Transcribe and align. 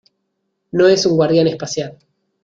¡No 0.71 0.87
es 0.87 1.05
un 1.05 1.15
guardián 1.15 1.45
espacial! 1.45 1.99